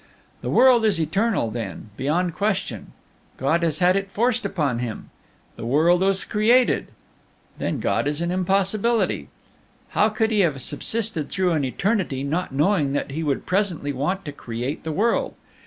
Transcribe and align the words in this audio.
The 0.41 0.49
world 0.49 0.83
is 0.83 0.99
eternal: 0.99 1.51
then, 1.51 1.91
beyond 1.95 2.33
question, 2.33 2.91
God 3.37 3.61
has 3.61 3.77
had 3.77 3.95
it 3.95 4.09
forced 4.09 4.47
upon 4.47 4.79
Him. 4.79 5.11
The 5.57 5.63
world 5.67 6.01
was 6.01 6.25
created: 6.25 6.87
then 7.59 7.79
God 7.79 8.07
is 8.07 8.19
an 8.19 8.31
impossibility. 8.31 9.27
How 9.89 10.09
could 10.09 10.31
He 10.31 10.39
have 10.39 10.59
subsisted 10.59 11.29
through 11.29 11.51
an 11.51 11.63
eternity, 11.63 12.23
not 12.23 12.51
knowing 12.51 12.93
that 12.93 13.11
He 13.11 13.21
would 13.21 13.45
presently 13.45 13.93
want 13.93 14.25
to 14.25 14.31
create 14.31 14.83
the 14.85 14.91
world? 14.91 15.35